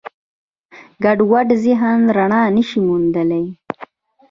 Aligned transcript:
ګډوډ 1.03 1.47
ذهن 1.63 1.99
رڼا 2.17 2.41
نهشي 2.55 2.79
موندلی. 2.87 3.45